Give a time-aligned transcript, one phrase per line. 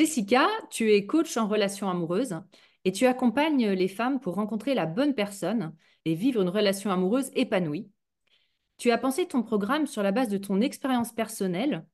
[0.00, 2.40] Jessica, tu es coach en relations amoureuses
[2.86, 5.76] et tu accompagnes les femmes pour rencontrer la bonne personne
[6.06, 7.90] et vivre une relation amoureuse épanouie.
[8.78, 11.84] Tu as pensé ton programme sur la base de ton expérience personnelle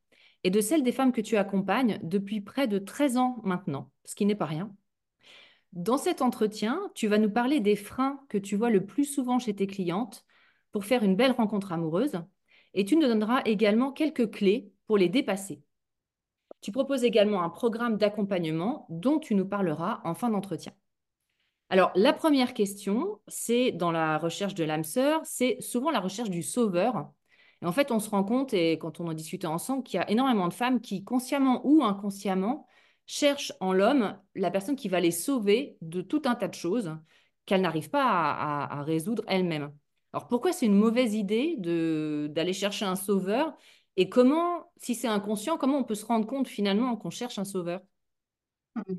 [0.45, 4.15] et de celle des femmes que tu accompagnes depuis près de 13 ans maintenant, ce
[4.15, 4.73] qui n'est pas rien.
[5.73, 9.41] Dans cet entretien, tu vas nous parler des freins que tu vois le plus souvent
[9.41, 10.25] chez tes clientes
[10.71, 12.23] pour faire une belle rencontre amoureuse
[12.73, 15.66] et tu nous donneras également quelques clés pour les dépasser.
[16.61, 20.73] Tu proposes également un programme d'accompagnement dont tu nous parleras en fin d'entretien.
[21.69, 26.31] Alors, la première question, c'est dans la recherche de l'âme sœur, c'est souvent la recherche
[26.31, 27.11] du sauveur.
[27.63, 30.03] Et en fait, on se rend compte, et quand on en discutait ensemble, qu'il y
[30.03, 32.67] a énormément de femmes qui, consciemment ou inconsciemment,
[33.07, 36.97] cherchent en l'homme la personne qui va les sauver de tout un tas de choses
[37.47, 39.73] qu'elles n'arrivent pas à, résoudre elles-mêmes.
[40.13, 43.57] Alors, pourquoi c'est une mauvaise idée d'aller chercher un sauveur
[43.97, 47.45] et comment, si c'est inconscient, comment on peut se rendre compte finalement qu'on cherche un
[47.45, 47.81] sauveur?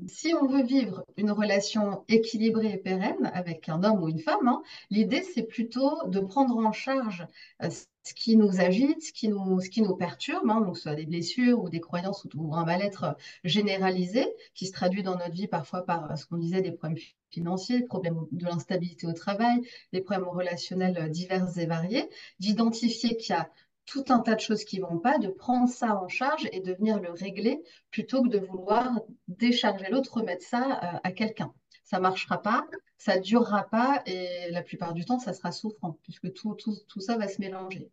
[0.08, 4.48] Si on veut vivre une relation équilibrée et pérenne avec un homme ou une femme,
[4.48, 4.60] hein,
[4.90, 7.26] l'idée c'est plutôt de prendre en charge
[7.62, 11.68] euh, ce qui nous agite, ce qui nous, perturbe, hein, donc soit des blessures ou
[11.68, 16.16] des croyances ou, un mal-être généralisé qui se traduit dans notre vie parfois par euh,
[16.16, 16.98] ce qu'on disait des problèmes
[17.30, 19.60] financiers, des problèmes de l'instabilité au travail,
[19.92, 22.08] des problèmes relationnels divers et variés,
[22.40, 23.48] d'identifier qu'il y a
[23.88, 26.74] tout un tas de choses qui vont pas, de prendre ça en charge et de
[26.74, 31.52] venir le régler plutôt que de vouloir décharger l'autre, remettre ça euh, à quelqu'un.
[31.84, 32.66] Ça marchera pas,
[32.98, 37.00] ça durera pas et la plupart du temps, ça sera souffrant puisque tout, tout, tout
[37.00, 37.88] ça va se mélanger.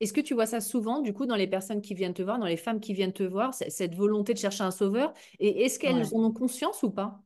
[0.00, 2.38] Est-ce que tu vois ça souvent, du coup, dans les personnes qui viennent te voir,
[2.38, 5.78] dans les femmes qui viennent te voir, cette volonté de chercher un sauveur Et est-ce
[5.78, 7.22] qu'elles en ont conscience ou pas?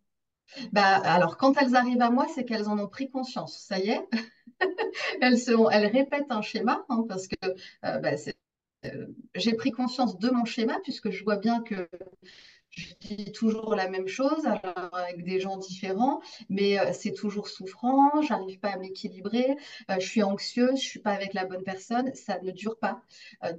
[0.72, 3.58] Bah, alors, quand elles arrivent à moi, c'est qu'elles en ont pris conscience.
[3.58, 4.02] Ça y est,
[5.20, 5.38] elles,
[5.72, 7.36] elles répètent un schéma hein, parce que
[7.84, 8.10] euh, bah,
[8.86, 11.88] euh, j'ai pris conscience de mon schéma puisque je vois bien que
[12.76, 14.46] je dis toujours la même chose
[14.92, 19.56] avec des gens différents, mais euh, c'est toujours souffrant, j'arrive pas à m'équilibrer,
[19.88, 23.02] je suis anxieuse, je suis pas avec la bonne personne, ça ne dure pas.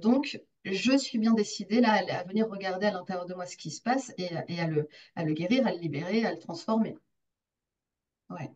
[0.00, 3.70] donc, je suis bien décidée là à, venir regarder à l'intérieur de moi ce qui
[3.70, 6.96] se passe et, à, le, guérir, à le libérer, à le transformer.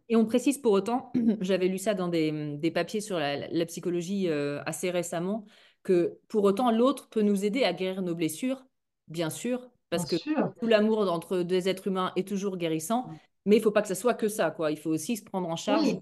[0.09, 4.61] Et on précise pour autant, j'avais lu ça dans des, papiers sur la, psychologie euh,
[4.67, 5.45] assez récemment,
[5.83, 8.67] que pour autant l'autre peut nous aider à guérir nos blessures,
[9.07, 13.07] bien sûr, parce que tout l'amour entre deux êtres humains est toujours guérissant,
[13.45, 14.71] mais il ne faut pas que ce soit que ça, quoi.
[14.71, 16.01] Il faut aussi se prendre en charge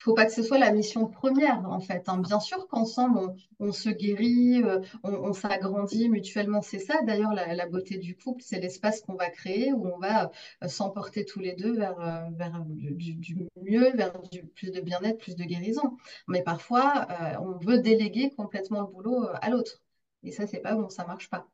[0.00, 2.08] il faut pas que ce soit la mission première, en fait.
[2.08, 2.18] Hein.
[2.18, 6.62] Bien sûr qu'ensemble, on, se guérit, euh, on, s'agrandit mutuellement.
[6.62, 10.30] C'est ça, d'ailleurs, la, beauté du couple, c'est l'espace qu'on va créer où on va
[10.62, 15.18] euh, s'emporter tous les deux vers, euh, vers du, mieux, vers du, plus de bien-être,
[15.18, 15.96] plus de guérison.
[16.28, 17.08] Mais parfois,
[17.40, 19.82] on veut déléguer complètement le boulot à l'autre.
[20.22, 21.48] Et ça, c'est pas bon, ça marche pas.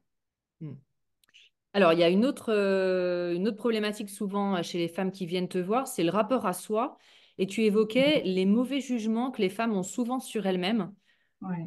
[0.61, 0.75] Hmm.
[1.75, 5.49] Alors, il y a une autre, une autre problématique souvent chez les femmes qui viennent
[5.49, 6.99] te voir, c'est le rapport à soi.
[7.39, 10.93] Et tu évoquais les mauvais jugements que les femmes ont souvent sur elles-mêmes.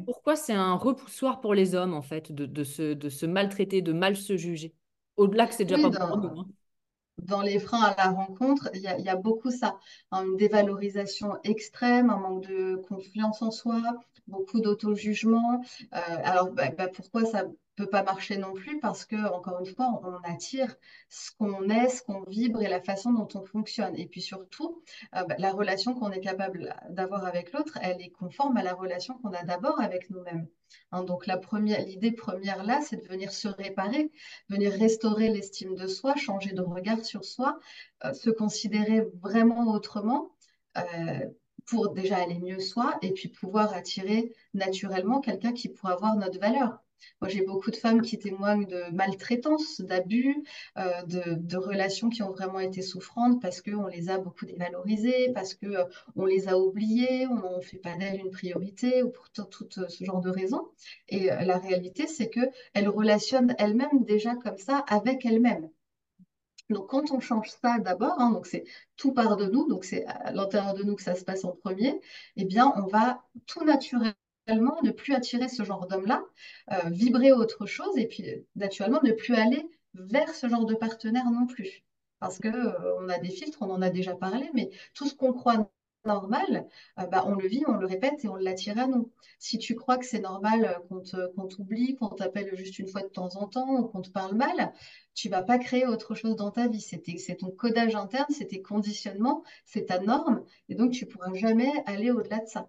[0.04, 3.92] Pourquoi c'est un repoussoir pour les hommes, en fait, de, se, de se maltraiter, de
[3.92, 4.74] mal se juger?
[5.16, 6.40] Au-delà que c'est déjà pas pour nous.
[6.40, 6.46] Hein.
[7.18, 9.78] dans les freins à la rencontre, il y a, il y a beaucoup ça,
[10.12, 13.80] une dévalorisation extrême, un manque de confiance en soi,
[14.28, 15.62] beaucoup d'auto-jugement.
[15.94, 17.44] Euh, alors, bah, bah, pourquoi ça
[17.76, 18.80] peut pas marcher non plus?
[18.80, 20.74] Parce que, encore une fois, on attire
[21.08, 23.94] ce qu'on est, ce qu'on vibre et la façon dont on fonctionne.
[23.96, 24.82] Et puis surtout,
[25.14, 28.74] euh, bah, la relation qu'on est capable d'avoir avec l'autre, elle est conforme à la
[28.74, 30.48] relation qu'on a d'abord avec nous-mêmes.
[30.92, 34.10] Hein, donc la première, l'idée première là, c'est de venir se réparer,
[34.48, 37.58] venir restaurer l'estime de soi, changer de regard sur soi,
[38.04, 40.32] euh, se considérer vraiment autrement.
[40.78, 41.20] euh,
[41.66, 46.38] pour déjà aller mieux soi et puis pouvoir attirer naturellement quelqu'un qui pourra avoir notre
[46.38, 46.78] valeur.
[47.20, 50.44] Moi, j'ai beaucoup de femmes qui témoignent de maltraitance, d'abus,
[50.78, 55.54] euh, de, relations qui ont vraiment été souffrantes parce qu'on les a beaucoup dévalorisées, parce
[55.54, 59.48] que euh, les a oubliées, on ne fait pas d'elles une priorité ou pour tout,
[59.78, 60.68] euh, ce genre de raisons.
[61.08, 62.40] Et la réalité, c'est que
[62.74, 65.68] elles relationnent elles-mêmes déjà comme ça avec elles-mêmes.
[66.70, 68.64] Donc, quand on change ça d'abord, hein, donc c'est
[68.96, 71.52] tout part de nous, donc c'est à l'intérieur de nous que ça se passe en
[71.52, 72.00] premier,
[72.36, 74.12] eh bien, on va tout naturellement
[74.48, 76.22] ne plus attirer ce genre d'homme-là,
[76.72, 81.30] euh, vibrer autre chose, et puis naturellement ne plus aller vers ce genre de partenaire
[81.30, 81.84] non plus.
[82.20, 85.32] Parce que, euh, a des filtres, on en a déjà parlé, mais tout ce qu'on
[85.32, 85.70] croit
[86.04, 86.68] normal,
[87.00, 89.10] euh, bah, on le vit, on le répète et on l'attire à nous.
[89.38, 91.02] Si tu crois que c'est normal euh, qu'on
[91.34, 94.72] qu'on t'oublie, qu'on t'appelle juste une fois de temps en temps qu'on te parle mal,
[95.14, 96.80] tu vas pas créer autre chose dans ta vie.
[96.80, 101.72] C'est ton codage interne, c'est tes conditionnements, c'est ta norme, et donc tu pourras jamais
[101.86, 102.68] aller au-delà de ça.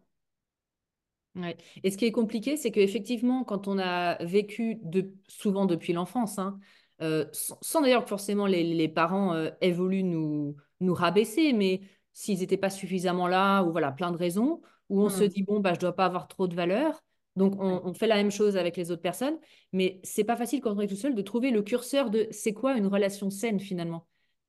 [1.38, 1.56] Ouais.
[1.84, 6.40] Et ce qui est compliqué, c'est qu'effectivement, quand on a vécu de, souvent depuis l'enfance,
[6.40, 6.60] hein,
[7.02, 11.54] euh, sans, sans d'ailleurs que forcément les, les parents euh, aient voulu nous, nous rabaisser,
[11.54, 11.82] mais
[12.14, 15.26] s'ils n'étaient pas suffisamment là, ou voilà, plein de raisons, où on se Hmm.
[15.26, 17.04] dit, bon, bah, je ne dois pas avoir trop de valeur,
[17.36, 19.38] donc on, on fait la même chose avec les autres personnes,
[19.74, 22.54] mais c'est pas facile quand on est tout seul de trouver le curseur de c'est
[22.54, 24.08] quoi une relation saine finalement?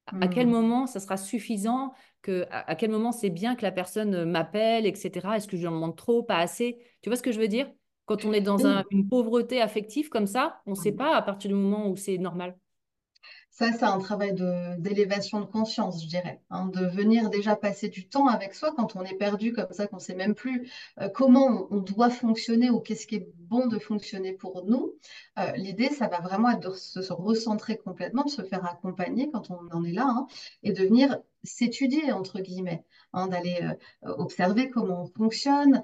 [0.09, 0.49] À à quel Hmm.
[0.49, 4.27] moment ça sera suffisant que, à, à quel moment c'est bien que la personne euh,
[4.27, 5.37] m'appelle, etc.
[5.37, 6.79] Est-ce que je lui en demande trop, pas assez?
[7.03, 7.71] Tu vois ce que je veux dire?
[8.07, 11.23] Quand on est dans un- une pauvreté affective comme ça, on ne sait pas à
[11.23, 12.57] partir du moment où c'est normal.
[13.59, 14.37] Ça, c'est un travail
[14.79, 18.95] d'élévation de conscience, je dirais, hein, de venir déjà passer du temps avec soi quand
[18.95, 20.71] on est perdu comme ça, qu'on ne sait même plus
[21.01, 24.95] euh, comment on, doit fonctionner ou qu'est-ce qui est bon de fonctionner pour nous.
[25.41, 29.51] Euh, l'idée, ça va vraiment être de se, recentrer complètement, de se faire accompagner quand
[29.51, 30.29] on en est là, hein,
[30.63, 33.59] et de venir s'étudier, entre guillemets, hein, d'aller
[34.05, 35.83] euh, observer comment on fonctionne,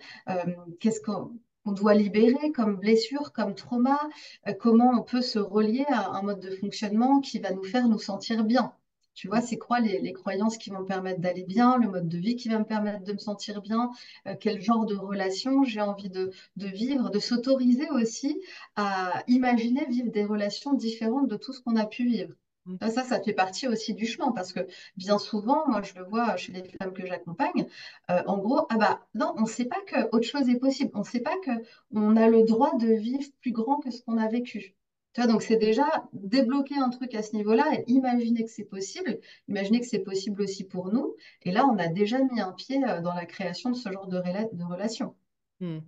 [0.79, 1.33] qu'est-ce qu'on
[1.65, 3.99] qu'on doit libérer comme blessure, comme trauma,
[4.47, 7.89] euh, comment on peut se relier à un mode de fonctionnement qui va nous faire
[7.89, 8.73] nous sentir bien.
[9.15, 12.19] Tu vois, c'est quoi les, croyances qui vont me permettre d'aller bien, le mode de
[12.19, 13.91] vie qui va me permettre de me sentir bien,
[14.27, 18.41] euh, quel genre de relation j'ai envie de vivre, de s'autoriser aussi
[18.77, 22.35] à imaginer vivre des relations différentes de tout ce qu'on a pu vivre.
[22.67, 22.77] Mm.
[22.91, 24.61] Ça, ça, fait partie aussi du chemin parce que
[24.97, 27.67] bien souvent, moi je le vois chez les femmes que j'accompagne,
[28.11, 30.91] euh, en gros, ah bah non, on ne sait pas que autre chose est possible,
[30.95, 31.51] on ne sait pas que
[31.93, 34.75] on a le droit de vivre plus grand que ce qu'on a vécu.
[35.13, 38.65] Tu vois, donc c'est déjà débloquer un truc à ce niveau-là et imaginer que c'est
[38.65, 41.15] possible, imaginer que c'est possible aussi pour nous.
[41.43, 44.09] Et là, on a déjà mis un pied euh, dans la création de ce genre
[44.09, 45.15] de, rela- de relation.
[45.61, 45.79] Hmm.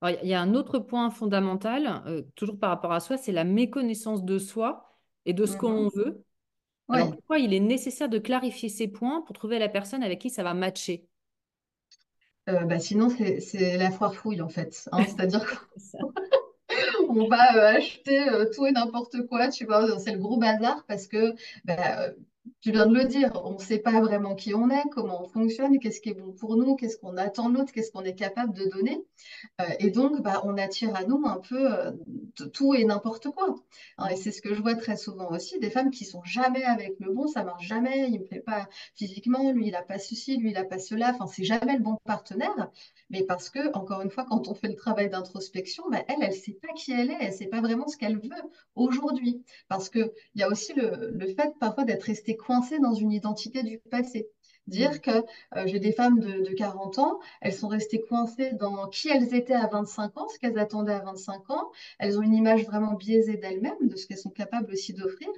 [0.00, 3.32] Alors, Il y a un autre point fondamental, euh, toujours par rapport à soi, c'est
[3.32, 4.93] la méconnaissance de soi
[5.26, 6.24] et de ce qu'on veut.
[6.90, 10.30] Alors, pourquoi il est nécessaire de clarifier ces points pour trouver la personne avec qui
[10.30, 11.06] ça va matcher?
[12.48, 14.88] Euh, bah, sinon c'est la foire fouille en fait.
[14.92, 15.04] hein.
[15.06, 15.98] C'est-à-dire C'est ça.
[17.08, 20.84] On va euh, acheter euh, tout et n'importe quoi, tu vois, c'est le gros bazar
[20.86, 21.34] parce que
[21.64, 22.10] bah,
[22.64, 25.28] tu viens de le dire, on ne sait pas vraiment qui on est, comment on
[25.28, 28.14] fonctionne, qu'est-ce qui est bon pour nous, qu'est-ce qu'on attend de l'autre, qu'est-ce qu'on est
[28.14, 29.04] capable de donner.
[29.60, 31.90] Euh, et donc, bah, on attire à nous un peu euh,
[32.54, 33.56] tout et n'importe quoi.
[33.98, 36.64] Hein, et c'est ce que je vois très souvent aussi, des femmes qui sont jamais
[36.64, 39.98] avec le bon, ça marche jamais, il me plaît pas physiquement, lui il a pas
[39.98, 42.70] ceci, lui il a pas cela, enfin c'est jamais le bon partenaire.
[43.10, 46.32] Mais parce que, encore une fois, quand on fait le travail d'introspection, bah, elle, elle
[46.32, 48.30] sait pas qui elle est, elle sait pas vraiment ce qu'elle veut
[48.74, 49.44] aujourd'hui.
[49.68, 53.12] Parce que il y a aussi le, le fait parfois d'être resté coincé dans une
[53.12, 54.28] identité du passé.
[54.66, 58.88] Dire que euh, j'ai des femmes de, de 40 ans, elles sont restées coincées dans
[58.88, 61.70] qui elles étaient à 25 ans, ce qu'elles attendaient à 25 ans.
[61.98, 65.28] Elles ont une image vraiment biaisée d'elles-mêmes, de ce qu'elles sont capables aussi d'offrir.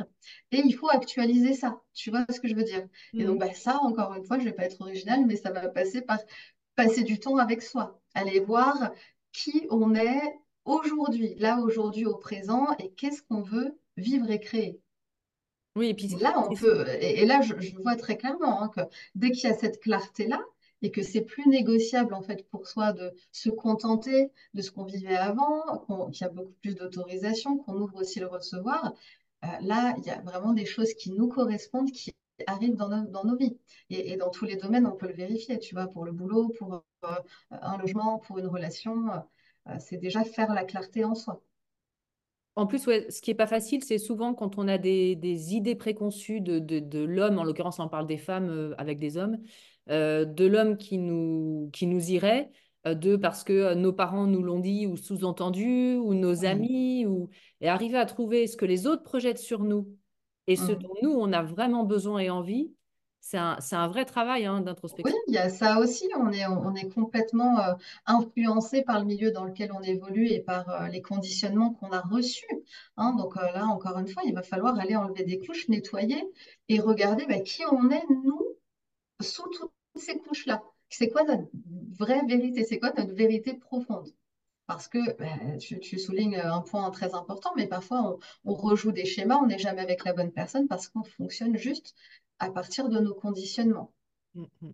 [0.52, 1.80] Et il faut actualiser ça.
[1.92, 2.87] Tu vois ce que je veux dire?
[3.14, 5.68] Et donc, bah, ça, encore une fois, je vais pas être originale, mais ça va
[5.68, 6.18] passer par
[6.76, 8.00] passer du temps avec soi.
[8.14, 8.92] Aller voir
[9.32, 10.23] qui on est
[10.64, 14.80] aujourd'hui, là, aujourd'hui, au présent, et qu'est-ce qu'on veut vivre et créer.
[15.76, 18.62] Oui, et puis Et là, on peut, et, et là, je, je vois très clairement
[18.62, 18.80] hein, que
[19.14, 20.40] dès qu'il y a cette clarté-là,
[20.83, 24.85] et que c'est plus négociable en fait pour soi de se contenter de ce qu'on
[24.85, 28.92] vivait avant, qu'il y a beaucoup plus d'autorisation, qu'on ouvre aussi le recevoir,
[29.61, 32.14] là, il y a vraiment des choses qui nous correspondent, qui
[32.47, 33.56] arrivent dans nos, dans nos vies.
[33.90, 36.49] Et, et, dans tous les domaines, on peut le vérifier, tu vois, pour le boulot,
[36.59, 36.83] pour
[37.50, 39.06] un logement, pour une relation.
[39.78, 41.40] c'est déjà faire la clarté en soi.
[42.56, 46.40] En plus, ce qui n'est pas facile, c'est souvent quand on a des, idées préconçues
[46.40, 49.38] de, l'homme, en l'occurrence, on parle des femmes euh, avec des hommes,
[49.90, 52.50] euh, de l'homme qui nous, qui nous irait,
[52.86, 56.44] euh, de parce que nos parents nous l'ont dit ou sous-entendu, ou nos mmh.
[56.46, 57.28] amis, ou...
[57.60, 59.88] et arriver à trouver ce que les autres projettent sur nous
[60.46, 60.76] et ce mmh.
[60.76, 62.72] dont nous, on a vraiment besoin et envie,
[63.28, 63.38] c'est
[63.75, 65.12] un, vrai travail hein, d'introspection.
[65.12, 66.09] Oui, il y a ça aussi.
[66.16, 67.75] On est, complètement euh,
[68.06, 72.00] influencé par le milieu dans lequel on évolue et par euh, les conditionnements qu'on a
[72.00, 72.47] reçus.
[72.97, 73.16] Hein.
[73.18, 76.23] Donc euh, là, encore une fois, il va falloir aller enlever des couches, nettoyer
[76.68, 78.40] et regarder bah, qui on est, nous,
[79.21, 80.62] sous toutes ces couches-là.
[80.88, 81.49] C'est quoi notre
[81.99, 82.62] vraie vérité?
[82.62, 84.09] C'est quoi notre vérité profonde?
[84.68, 89.38] Parce que bah, tu, soulignes un point très important, mais parfois on rejoue des schémas,
[89.42, 91.95] on n'est jamais avec la bonne personne parce qu'on fonctionne juste
[92.38, 93.93] à partir de nos conditionnements.
[94.35, 94.73] Mm, mm.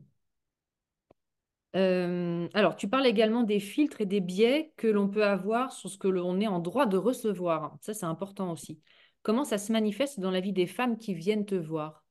[1.75, 5.88] Euh, alors, tu parles également des filtres et des biais que l'on peut avoir sur
[5.88, 7.76] ce que l'on est en droit de recevoir.
[7.81, 8.78] Ça, c'est important aussi.
[9.23, 12.04] Comment ça se manifeste dans la vie des femmes qui viennent te voir?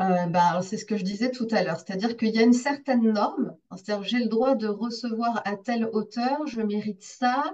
[0.00, 2.52] Euh, bah, c'est ce que je disais tout à l'heure, c'est-à-dire qu'il y a une
[2.52, 7.44] certaine norme, c'est-à-dire j'ai le droit de recevoir à telle hauteur, je mérite ça,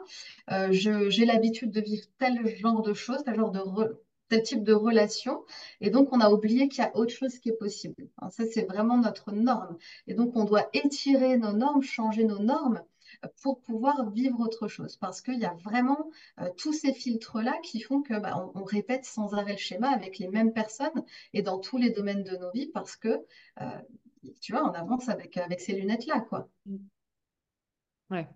[0.51, 3.61] euh, j'ai l'habitude de vivre tel genre de choses, tel genre de,
[4.37, 5.45] type de relation.
[5.81, 8.09] Et donc, on a oublié qu'il y a autre chose qui est possible.
[8.31, 9.77] Ça, c'est vraiment notre norme.
[10.07, 12.83] Et donc, on doit étirer nos normes, changer nos normes
[13.43, 14.97] pour pouvoir vivre autre chose.
[14.97, 16.11] Parce qu'il y a vraiment
[16.41, 20.19] euh, tous ces filtres-là qui font que bah, on, répète sans arrêt le schéma avec
[20.19, 23.25] les mêmes personnes et dans tous les domaines de nos vies parce que,
[23.61, 23.79] euh,
[24.41, 26.49] tu vois, on avance avec, avec ces lunettes-là, quoi.
[28.11, 28.29] Ouais.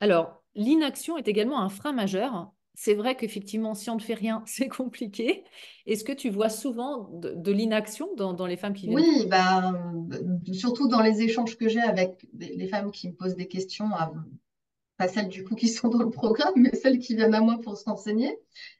[0.00, 4.44] Alors, l'inaction est également un frein majeur c'est vrai qu'effectivement, si on ne fait rien,
[4.46, 5.42] c'est compliqué.
[5.86, 9.00] Est-ce que tu vois souvent de, l'inaction dans, les femmes qui viennent?
[9.00, 9.74] Oui, bah,
[10.52, 13.88] surtout dans les échanges que j'ai avec les femmes qui me posent des questions
[14.98, 17.58] pas celles du coup qui sont dans le programme, mais celles qui viennent à moi
[17.62, 18.36] pour s'enseigner.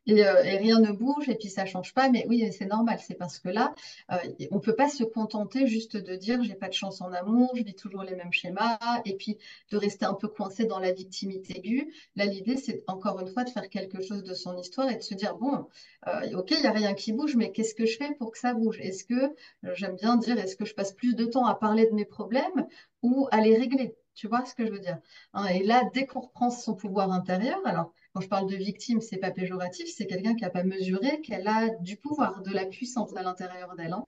[0.06, 2.10] Et, euh, rien ne bouge et puis ça change pas.
[2.10, 2.98] Mais oui, c'est normal.
[3.06, 3.72] C'est parce que là,
[4.10, 4.16] euh,
[4.50, 7.62] on peut pas se contenter juste de dire j'ai pas de chance en amour, je
[7.62, 9.38] vis toujours les mêmes schémas et puis
[9.70, 11.94] de rester un peu coincé dans la victimité aiguë.
[12.16, 15.02] Là, l'idée, c'est encore une fois de faire quelque chose de son histoire et de
[15.02, 15.66] se dire bon,
[16.08, 18.38] euh, ok, il y a rien qui bouge, mais qu'est-ce que je fais pour que
[18.38, 18.80] ça bouge?
[18.80, 19.34] Est-ce que
[19.74, 22.66] j'aime bien dire est-ce que je passe plus de temps à parler de mes problèmes
[23.02, 23.94] ou à les régler?
[24.18, 24.98] Tu vois ce que je veux dire
[25.32, 29.00] hein, Et là, dès qu'on reprend son pouvoir intérieur, alors quand je parle de victime,
[29.00, 32.66] c'est pas péjoratif, c'est quelqu'un qui n'a pas mesuré qu'elle a du pouvoir, de la
[32.66, 33.92] puissance à l'intérieur d'elle.
[33.92, 34.04] Hein.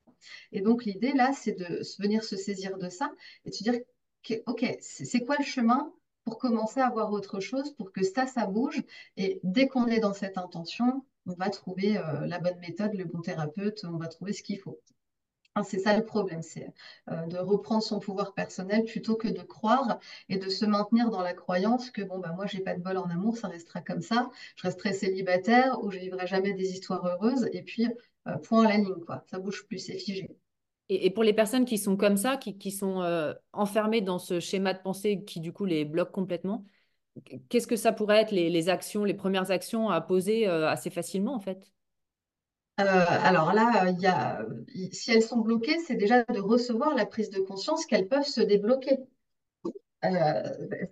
[0.51, 3.13] Et donc l'idée là, c'est de venir se saisir de ça
[3.45, 3.79] et de se dire,
[4.47, 5.93] ok, c'est quoi le chemin
[6.25, 8.83] pour commencer à voir autre chose, pour que ça, ça bouge.
[9.17, 13.05] Et dès qu'on est dans cette intention, on va trouver euh, la bonne méthode, le
[13.05, 14.81] bon thérapeute, on va trouver ce qu'il faut.
[15.65, 16.73] C'est ça le problème, c'est
[17.11, 21.23] euh, de reprendre son pouvoir personnel plutôt que de croire et de se maintenir dans
[21.23, 24.01] la croyance que bon bah moi j'ai pas de bol en amour, ça restera comme
[24.01, 27.89] ça, je resterai célibataire ou je vivrai jamais des histoires heureuses et puis
[28.29, 30.31] euh, point à la ligne quoi, ça bouge plus, c'est figé.
[30.89, 34.73] Et, pour les personnes qui sont comme ça, qui, sont euh, enfermées dans ce schéma
[34.73, 36.65] de pensée qui du coup les bloque complètement,
[37.49, 41.41] qu'est-ce que ça pourrait être les actions, les premières actions à poser assez facilement en
[41.41, 41.71] fait?
[42.89, 43.87] Alors là,
[44.93, 48.41] si elles sont bloquées, c'est déjà de recevoir la prise de conscience qu'elles peuvent se
[48.41, 48.99] débloquer.
[50.05, 50.43] Euh,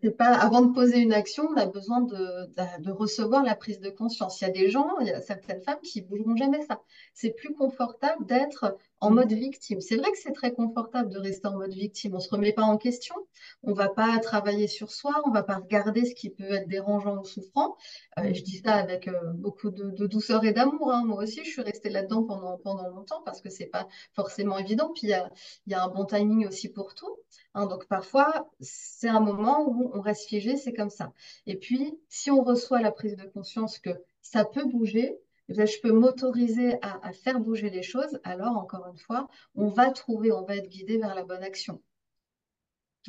[0.02, 3.88] c'est pas avant de poser une action, on a besoin de, recevoir la prise de
[3.88, 4.40] conscience.
[4.40, 6.83] Il y a des gens, il y a certaines femmes qui bougeront jamais ça.
[7.14, 9.81] C'est plus confortable d'être en mode victime.
[9.81, 12.14] C'est vrai que c'est très confortable de rester en mode victime.
[12.14, 13.14] On se remet pas en question.
[13.62, 15.23] On va pas travailler sur soi.
[15.26, 17.76] On va pas regarder ce qui peut être dérangeant ou souffrant.
[18.19, 20.93] Euh, je dis ça avec euh, beaucoup de, douceur et d'amour.
[20.93, 21.05] Hein.
[21.05, 24.90] Moi aussi, je suis restée là-dedans pendant, pendant longtemps parce que c'est pas forcément évident.
[24.93, 25.31] Puis il y a,
[25.67, 27.17] y a un bon timing aussi pour tout.
[27.55, 31.12] Hein, donc parfois, c'est un moment où on reste figé, c'est comme ça.
[31.47, 33.90] Et puis, si on reçoit la prise de conscience que
[34.23, 39.28] ça peut bouger, je peux m'autoriser à, faire bouger les choses, alors encore une fois,
[39.55, 41.81] on va trouver, on va être guidé vers la bonne action.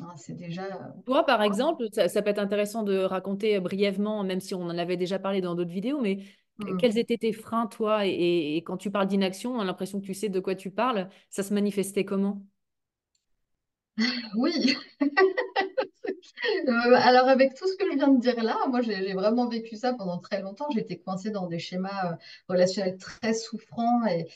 [0.00, 0.62] Hein, c'est déjà.
[1.04, 4.96] Toi, par exemple, ça, peut être intéressant de raconter brièvement, même si on en avait
[4.96, 6.24] déjà parlé dans d'autres vidéos, mais
[6.58, 6.76] mmh.
[6.78, 10.06] quels étaient tes freins, toi et, et, quand tu parles d'inaction, on a l'impression que
[10.06, 11.08] tu sais de quoi tu parles.
[11.28, 12.42] Ça se manifestait comment?
[14.36, 14.76] oui.
[16.68, 19.76] Euh, alors avec tout ce que je viens de dire là, moi j'ai vraiment vécu
[19.76, 20.68] ça pendant très longtemps.
[20.70, 22.16] J'étais coincée dans des schémas euh,
[22.48, 24.26] relationnels très souffrants et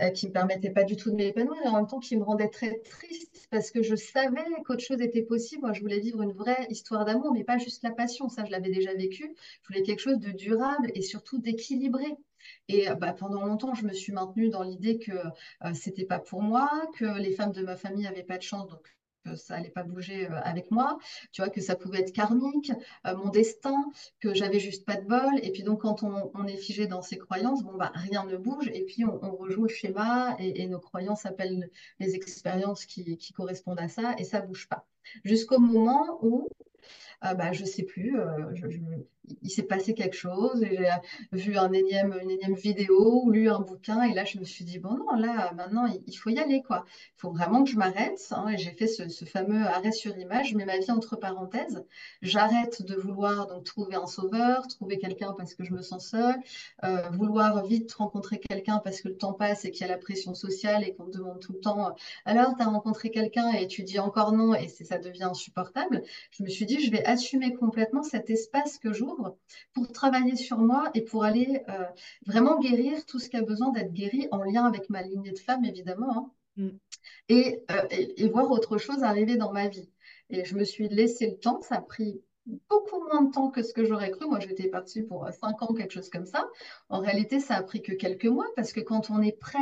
[0.00, 2.16] euh, qui ne me permettaient pas du tout de m'épanouir et en même temps qui
[2.16, 5.62] me rendaient très triste parce que je savais qu'autre chose était possible.
[5.62, 8.28] Moi, je voulais vivre une vraie histoire d'amour, mais pas juste la passion.
[8.28, 9.34] Ça, je l'avais déjà vécu.
[9.62, 12.06] Je voulais quelque chose de durable et surtout d'équilibré.
[12.68, 15.12] Et bah, pendant longtemps, je me suis maintenue dans l'idée que
[15.64, 18.68] ce c'était pas pour moi, que les femmes de ma famille n'avaient pas de chance,
[18.68, 18.97] donc
[19.36, 20.98] ça allait pas bouger euh, avec moi,
[21.32, 22.72] tu vois, que ça pouvait être karmique,
[23.06, 23.84] euh, mon destin,
[24.20, 25.38] que j'avais juste pas de bol.
[25.42, 28.70] Et puis donc, quand on, est figé dans ses croyances, bon, bah, rien ne bouge.
[28.72, 31.70] Et puis, on, rejoue le schéma et, nos croyances appellent
[32.00, 34.86] les expériences qui, qui correspondent à ça et ça bouge pas.
[35.24, 36.48] Jusqu'au moment où
[37.20, 38.52] ah bah, je sais plus, euh,
[39.42, 40.64] il s'est passé quelque chose,
[41.32, 44.44] j'ai vu un énième, une énième vidéo ou lu un bouquin, et là je me
[44.44, 46.84] suis dit, bon non, là maintenant il, faut y aller, quoi.
[47.16, 50.50] Il faut vraiment que je m'arrête, hein, et j'ai fait ce, fameux arrêt sur image,
[50.50, 51.84] je mets ma vie entre parenthèses,
[52.22, 56.36] j'arrête de vouloir donc trouver un sauveur, trouver quelqu'un parce que je me sens seule,
[56.84, 59.98] euh, vouloir vite rencontrer quelqu'un parce que le temps passe et qu'il y a la
[59.98, 61.94] pression sociale et qu'on te demande tout le temps,
[62.24, 66.02] alors tu as rencontré quelqu'un et tu dis encore non, et ça devient insupportable.
[66.30, 69.36] Je me suis dit, je vais assumer complètement cet espace que j'ouvre
[69.72, 71.84] pour travailler sur moi et pour aller euh,
[72.26, 75.38] vraiment guérir tout ce qui a besoin d'être guéri en lien avec ma lignée de
[75.38, 76.64] femme, évidemment, hein.
[76.64, 76.68] mm.
[77.30, 79.90] et, euh, et, et, voir autre chose arriver dans ma vie.
[80.30, 82.20] Et je me suis laissé le temps, ça a pris
[82.68, 84.26] beaucoup moins de temps que ce que j'aurais cru.
[84.26, 86.48] Moi, j'étais partie pour euh, cinq ans, quelque chose comme ça.
[86.88, 89.58] En réalité, ça a pris que quelques mois parce que quand on est prêt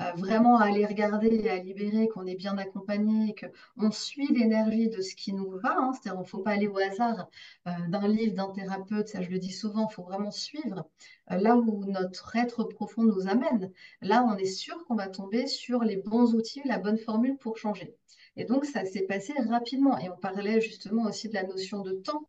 [0.00, 3.34] euh, vraiment à aller regarder et à libérer, qu'on est bien accompagné,
[3.78, 6.68] qu'on suit l'énergie de ce qui nous va, hein, c'est-à-dire qu'il ne faut pas aller
[6.68, 7.28] au hasard
[7.66, 10.88] euh, d'un livre, d'un thérapeute, ça je le dis souvent, il faut vraiment suivre
[11.30, 13.72] là où notre être profond nous amène.
[14.00, 17.56] Là, on est sûr qu'on va tomber sur les bons outils, la bonne formule pour
[17.56, 17.94] changer.
[18.36, 19.98] Et donc, ça s'est passé rapidement.
[19.98, 22.28] Et on parlait justement aussi de la notion de temps.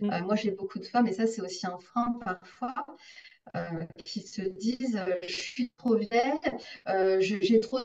[0.00, 0.10] Mm.
[0.10, 2.74] Euh, moi, j'ai beaucoup de femmes, et ça, c'est aussi un frein parfois,
[3.54, 7.84] euh, qui se disent euh, Je suis trop vieille, j'ai trop de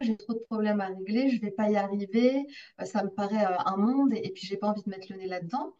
[0.00, 2.46] j'ai trop de problèmes à régler, je ne vais pas y arriver,
[2.84, 5.26] ça me paraît un monde, et, puis, puis, n'ai pas envie de mettre le nez
[5.26, 5.74] là-dedans.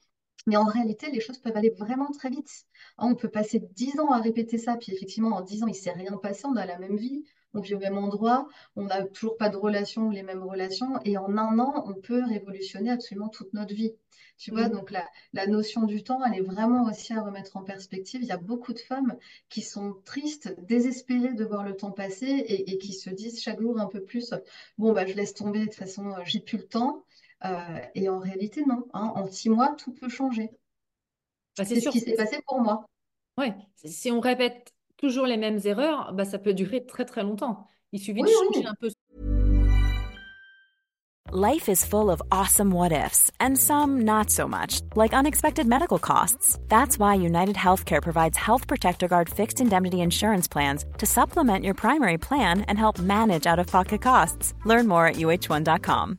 [0.47, 2.51] Mais en réalité, les choses peuvent aller vraiment très vite.
[2.99, 5.71] Hein, on peut passer dix ans à répéter ça, puis effectivement, en dix ans, il
[5.71, 7.25] ne s'est rien passé, on a la même vie,
[7.55, 11.01] on vit au même endroit, on n'a toujours pas de relations ou les mêmes relations,
[11.05, 13.95] et en un an, on peut révolutionner absolument toute notre vie.
[14.37, 14.73] Tu vois, mm.
[14.73, 18.23] donc la, notion du temps, elle est vraiment aussi à remettre en perspective.
[18.23, 19.17] Il y a beaucoup de femmes
[19.49, 23.79] qui sont tristes, désespérées de voir le temps passer et, qui se disent chaque jour
[23.79, 24.35] un peu plus,
[24.79, 27.05] bon, bah, je laisse tomber, de toute façon, euh, j'ai plus le temps.
[27.45, 28.87] Euh, et en réalité, non.
[28.93, 29.13] Hein.
[29.15, 30.51] en six mois, tout peut changer.
[31.57, 32.89] Bah, c'est ce qui s'est passé pour moi.
[33.39, 33.49] Oui,
[33.85, 34.74] si on répète
[35.05, 37.67] toujours les mêmes erreurs, bah, ça peut durer très très longtemps.
[37.93, 38.89] Il suffit de changer un peu.
[41.33, 45.99] Life is full of awesome what ifs and some not so much, like unexpected medical
[45.99, 46.59] costs.
[46.69, 51.75] That's why United Healthcare provides Health Protector Guard fixed indemnity insurance plans to supplement your
[51.75, 54.55] primary plan and help manage out of pocket costs.
[54.65, 56.19] Learn more at uh1.com.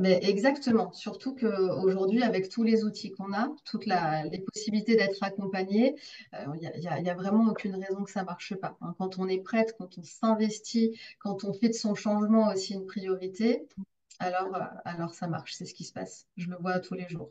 [0.00, 5.96] Mais exactement, surtout qu'aujourd'hui, avec tous les outils qu'on a, toutes les possibilités d'être accompagné,
[6.32, 8.76] il n'y a, vraiment aucune raison que ça ne marche pas.
[8.80, 8.94] Hein.
[8.98, 12.86] Quand on est prête, quand on s'investit, quand on fait de son changement aussi une
[12.86, 13.66] priorité,
[14.18, 16.26] alors, euh, alors ça marche, c'est ce qui se passe.
[16.36, 17.30] Je le vois tous les jours.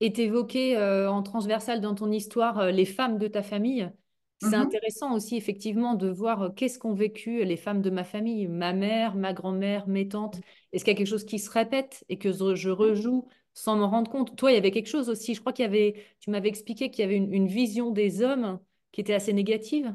[0.00, 3.90] Et tu évoquais euh, en transversal dans ton histoire euh, les femmes de ta famille.
[4.38, 8.48] C'est mmh intéressant aussi, effectivement, de voir qu'est-ce qu'ont vécu les femmes de ma famille,
[8.48, 10.40] ma mère, ma grand-mère, mes tantes.
[10.72, 13.88] Est-ce qu'il y a quelque chose qui se répète et que je rejoue sans m'en
[13.88, 14.36] rendre compte?
[14.36, 15.34] Toi, il y avait quelque chose aussi.
[15.34, 18.60] Je crois qu'il y avait, tu m'avais expliqué qu'il y avait une, vision des hommes
[18.92, 19.94] qui était assez négative.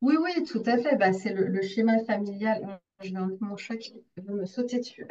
[0.00, 0.96] Oui, oui, tout à fait.
[0.96, 2.80] Bah, c'est le, schéma familial.
[3.02, 5.06] Je vais enlever mon chat qui veut me sauter dessus.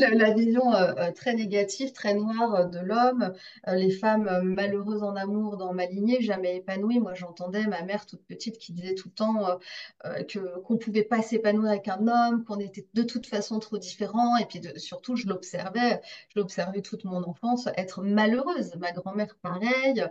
[0.00, 3.34] La, vision euh, euh, très négative, très noire euh, de l'homme,
[3.68, 7.00] les femmes malheureuses en amour dans ma lignée, jamais épanouies.
[7.00, 9.58] Moi, j'entendais ma mère toute petite qui disait tout le temps
[10.28, 14.36] que qu'on pouvait pas s'épanouir avec un homme, qu'on était de toute façon trop différents.
[14.38, 18.74] Et puis surtout, je l'observais, je l'observais toute mon enfance être malheureuse.
[18.76, 20.04] Ma grand-mère, pareil,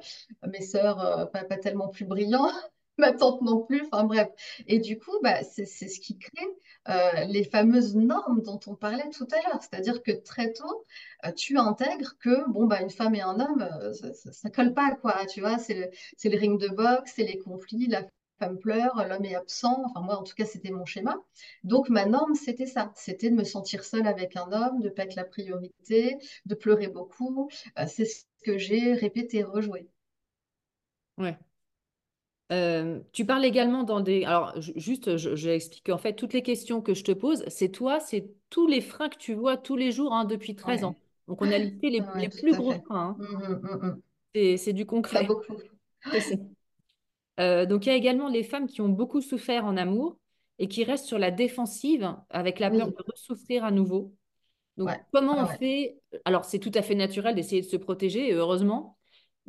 [0.48, 2.54] mes sœurs, pas, pas tellement plus brillantes
[3.00, 4.30] ma tante non plus, enfin bref.
[4.68, 6.48] Et du coup, bah, c'est ce qui crée
[6.88, 9.62] euh, les fameuses normes dont on parlait tout à l'heure.
[9.62, 10.86] C'est-à-dire que très tôt,
[11.26, 14.74] euh, tu intègres que bon, bah, une femme et un homme, euh, ça, ne colle
[14.74, 15.26] pas, quoi.
[15.28, 18.04] Tu vois, c'est le, ring de boxe, c'est les conflits, la
[18.40, 19.84] femme pleure, l'homme est absent.
[19.86, 21.18] Enfin, moi, en tout cas, c'était mon schéma.
[21.64, 22.92] Donc, ma norme, c'était ça.
[22.96, 26.88] C'était de me sentir seule avec un homme, de pas être la priorité, de pleurer
[26.88, 27.50] beaucoup.
[27.88, 29.88] C'est ce que j'ai répété, rejoué.
[31.18, 31.38] Ouais.
[32.52, 34.24] Euh, tu parles également dans des...
[34.26, 37.70] Alors, juste, je, je explique en fait, toutes les questions que je te pose, c'est
[37.70, 40.96] toi, c'est tous les freins que tu vois tous les jours hein, depuis 13 ans.
[41.28, 43.16] Donc, on a listé les, les plus gros freins.
[43.20, 43.24] Hein.
[43.24, 43.98] Mmh, mmh,
[44.44, 45.22] mmh, c'est du concret.
[45.22, 45.58] Pas beaucoup.
[47.40, 50.18] Euh, donc, il y a également les femmes qui ont beaucoup souffert en amour
[50.58, 54.14] et qui restent sur la défensive avec la peur de ressouffrir à nouveau.
[54.76, 55.98] Donc, comment on fait?
[56.26, 58.98] Alors, c'est tout à fait naturel d'essayer de se protéger, heureusement.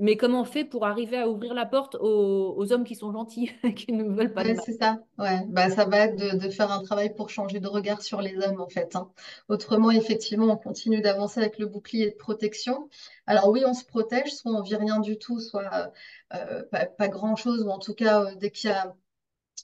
[0.00, 3.52] Mais comment on fait pour arriver à ouvrir la porte aux, hommes qui sont gentils,
[3.76, 5.42] qui ne veulent pas de C'est ça, ouais.
[5.48, 8.60] Bah, ça va être de, faire un travail pour changer de regard sur les hommes,
[8.62, 8.96] en fait.
[8.96, 9.10] Hein.
[9.48, 12.88] Autrement, effectivement, on continue d'avancer avec le bouclier de protection.
[13.26, 15.92] Alors oui, on se protège, soit on vit rien du tout, soit
[16.34, 18.96] euh, pas, grand-chose, ou en tout cas, euh, dès qu'il y a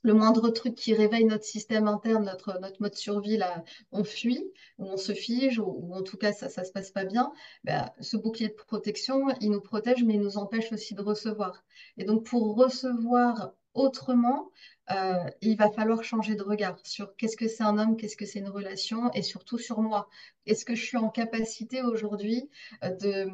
[0.02, 4.44] le moindre truc qui réveille notre système interne, notre, notre mode survie, là, on fuit,
[4.78, 7.32] ou on se fige, ou, en tout cas, ça ne se passe pas bien.
[7.64, 11.64] Ben, ce bouclier de protection, il nous protège, mais il nous empêche aussi de recevoir.
[11.96, 14.50] Et donc, pour recevoir autrement,
[14.90, 18.26] euh, il va falloir changer de regard sur qu'est-ce que c'est un homme, qu'est-ce que
[18.26, 20.08] c'est une relation, et surtout sur moi.
[20.46, 22.48] Est-ce que je suis en capacité aujourd'hui
[22.84, 23.28] euh, de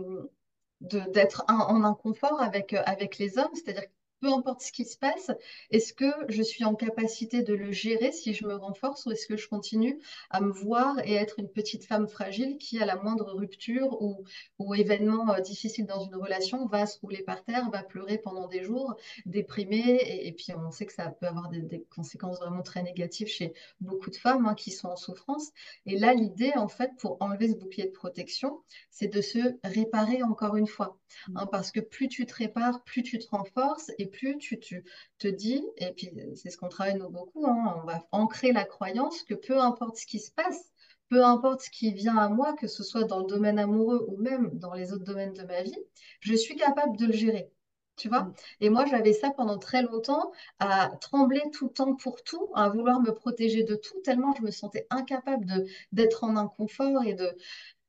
[0.83, 3.85] d'être en inconfort avec, avec les hommes, c'est-à-dire
[4.23, 5.33] peu importe ce qui se passe,
[5.71, 9.27] est-ce que je suis en capacité de le gérer si je me renforce ou est-ce
[9.27, 9.99] que je continue
[10.31, 14.25] à me voir et être une petite femme fragile qui, à la moindre rupture ou,
[14.61, 18.47] ou événement euh, difficile dans une relation, va se rouler par terre, va pleurer pendant
[18.47, 18.95] des jours,
[19.27, 23.53] déprimée et, puis on sait que ça peut avoir des, conséquences vraiment très négatives chez
[23.81, 25.51] beaucoup de femmes hein, qui sont en souffrance.
[25.85, 30.23] Et là, l'idée, en fait, pour enlever ce bouclier de protection, c'est de se réparer
[30.23, 30.97] encore une fois.
[31.35, 34.59] Hein, parce que plus tu te répares, plus tu te renforces et plus tu,
[35.19, 38.65] te dis, et puis c'est ce qu'on travaille nous beaucoup, hein, on va ancrer la
[38.65, 40.73] croyance que peu importe ce qui se passe,
[41.09, 44.17] peu importe ce qui vient à moi, que ce soit dans le domaine amoureux ou
[44.17, 45.77] même dans les autres domaines de ma vie,
[46.21, 47.51] je suis capable de le gérer.
[47.97, 48.23] Tu vois?
[48.23, 48.35] Mm.
[48.61, 52.71] Et moi, j'avais ça pendant très longtemps, à trembler tout le temps pour tout, à
[52.71, 57.37] vouloir me protéger de tout, tellement je me sentais incapable d'être en inconfort et de,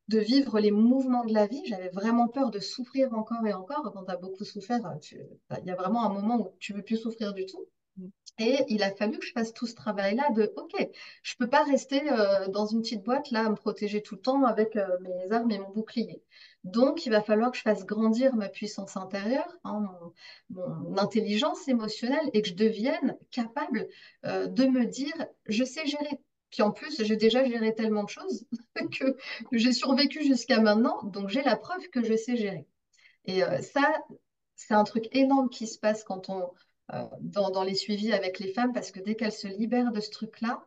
[0.09, 1.61] de vivre les mouvements de la vie.
[1.65, 3.91] J'avais vraiment peur de souffrir encore et encore.
[3.93, 4.79] Quand tu as beaucoup souffert,
[5.11, 7.65] il y a vraiment un moment où tu ne veux plus souffrir du tout.
[7.97, 8.07] Mm.
[8.39, 10.73] Et il a fallu que je fasse tout ce travail-là de, OK,
[11.21, 14.15] je ne peux pas rester euh, dans une petite boîte là à me protéger tout
[14.15, 16.23] le temps avec euh, mes armes et mon bouclier.
[16.63, 19.87] Donc, il va falloir que je fasse grandir ma puissance intérieure, hein,
[20.49, 23.87] mon, intelligence émotionnelle et que je devienne capable
[24.25, 25.13] euh, de me dire,
[25.45, 26.19] je sais gérer.
[26.53, 28.45] Puis en plus, j'ai déjà géré tellement de choses
[28.91, 29.17] que
[29.51, 32.67] j'ai survécu jusqu'à maintenant, donc j'ai la preuve que je sais gérer.
[33.25, 33.81] Et euh, ça,
[34.55, 36.51] c'est un truc énorme qui se passe quand on,
[36.93, 40.11] euh, dans, les suivis avec les femmes, parce que dès qu'elles se libèrent de ce
[40.11, 40.63] truc-là,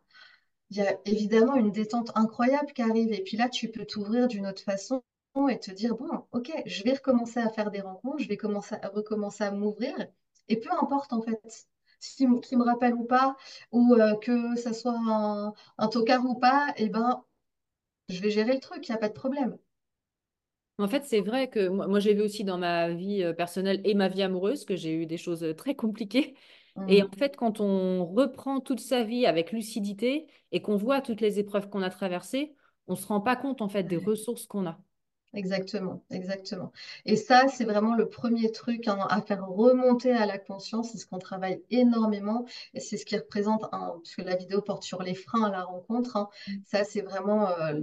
[0.70, 3.12] il y a évidemment une détente incroyable qui arrive.
[3.12, 5.04] Et puis là, tu peux t'ouvrir d'une autre façon
[5.48, 8.74] et te dire, bon, ok, je vais recommencer à faire des rencontres, je vais commencer
[8.82, 9.94] à recommencer à m'ouvrir.
[10.48, 11.68] Et peu importe, en fait,
[12.00, 13.36] qui, me rappelle ou pas,
[13.72, 17.24] ou euh, que ça soit un, un, tocard ou pas, et eh ben,
[18.08, 19.56] je vais gérer le truc, il n'y a pas de problème.
[20.78, 23.94] En fait, c'est vrai que moi, j'ai vu aussi dans ma vie euh, personnelle et
[23.94, 26.34] ma vie amoureuse que j'ai eu des choses euh, très compliquées.
[26.88, 27.18] Et en mmh.
[27.18, 31.70] fait, quand on reprend toute sa vie avec lucidité et qu'on voit toutes les épreuves
[31.70, 32.54] qu'on a traversées,
[32.86, 34.78] on ne se rend pas compte en fait des ressources qu'on a.
[35.36, 36.72] Exactement, exactement.
[37.04, 40.92] Et ça, c'est vraiment le premier truc hein, à faire remonter à la conscience.
[40.92, 44.62] C'est ce qu'on travaille énormément et c'est ce qui représente, un, parce que la vidéo
[44.62, 46.16] porte sur les freins à la rencontre.
[46.16, 46.28] Hein.
[46.48, 46.52] Mm.
[46.64, 47.74] Ça, c'est vraiment euh,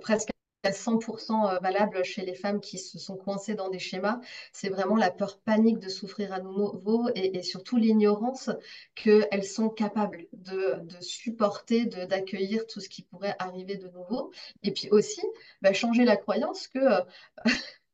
[0.00, 0.30] presque
[0.70, 4.20] 100% euh, valable chez les femmes qui se sont coincées dans des schémas.
[4.52, 8.50] C'est vraiment la peur panique de souffrir à nouveau et, surtout l'ignorance
[8.94, 14.32] qu'elles sont capables de, supporter, d'accueillir tout ce qui pourrait arriver de nouveau.
[14.62, 15.22] Et puis aussi,
[15.62, 17.00] bah, changer la croyance que euh,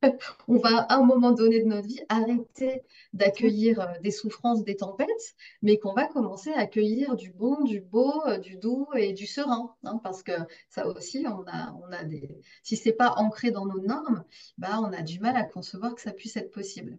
[0.49, 4.77] on va à un moment donné de notre vie arrêter d'accueillir euh, des souffrances, des
[4.77, 9.13] tempêtes, mais qu'on va commencer à accueillir du bon, du beau, euh, du doux et
[9.13, 9.75] du serein.
[9.85, 10.33] Hein, parce que
[10.69, 12.41] ça aussi, on a, on a des...
[12.63, 14.25] si c'est pas ancré dans nos normes,
[14.59, 16.99] bah, on a du mal à concevoir que ça puisse être possible.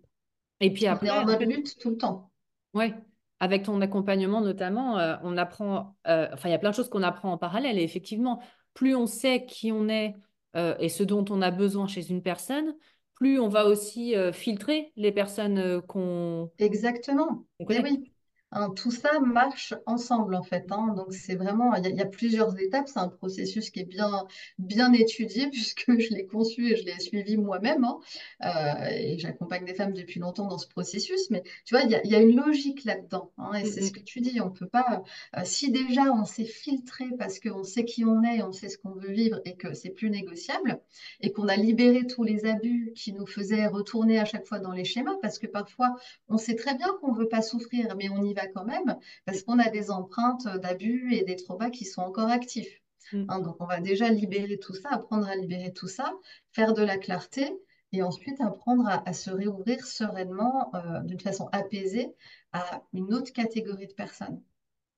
[0.60, 2.32] Et puis après, on est en lutte tout le temps.
[2.74, 2.94] Oui,
[3.40, 7.04] avec ton accompagnement notamment, euh, on apprend, enfin il y a plein de choses qu'on
[7.04, 7.78] apprend en parallèle.
[7.78, 8.42] Et effectivement,
[8.74, 10.16] plus on sait qui on est
[10.56, 12.76] et ce dont on a besoin chez une personne,
[13.24, 17.46] plus on va aussi euh, filtrer les personnes euh, qu'on Exactement.
[17.62, 18.13] Eh oui.
[18.56, 20.66] Hein, tout ça marche ensemble en fait.
[20.72, 20.94] hein.
[20.96, 22.88] Donc c'est vraiment, il y, a il y a plusieurs étapes.
[22.88, 24.26] C'est un processus qui est bien,
[24.60, 27.84] bien étudié puisque je l'ai conçu et je l'ai suivi moi-même.
[27.84, 27.98] hein.
[28.46, 31.30] Euh, et j'accompagne des femmes depuis longtemps dans ce processus.
[31.32, 33.32] Mais tu vois, il y a, il y a une logique là-dedans.
[33.56, 33.92] et Mm, c'est ce mm.
[33.92, 34.40] que tu dis.
[34.42, 35.04] On peut pas.
[35.38, 38.78] euh, si déjà on s'est filtré parce qu'on sait qui on est, on sait ce
[38.78, 40.80] qu'on veut vivre et que c'est plus négociable,
[41.22, 44.72] et qu'on a libéré tous les abus qui nous faisaient retourner à chaque fois dans
[44.72, 45.96] les schémas, parce que parfois
[46.30, 48.98] on sait très bien qu'on ne veut pas souffrir, mais on y va quand même
[49.26, 52.82] parce qu'on a des empreintes d'abus et des traumas qui sont encore actifs.
[53.12, 53.26] Mm.
[53.30, 56.14] Hein, donc, on va déjà libérer tout ça, apprendre à libérer tout ça,
[56.52, 57.52] faire de la clarté
[57.92, 62.14] et ensuite apprendre à, à se réouvrir sereinement, euh, d'une façon apaisée,
[62.52, 64.42] à une autre catégorie de personnes.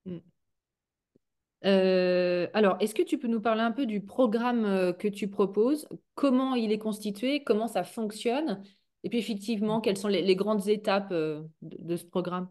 [0.04, 0.18] Mm.
[1.64, 5.28] Euh, alors, est-ce que tu peux nous parler un peu du programme euh, que tu
[5.28, 8.62] proposes, comment il est constitué, comment ça fonctionne,
[9.02, 12.48] et puis effectivement, quelles sont les, les grandes étapes de, de ce programme?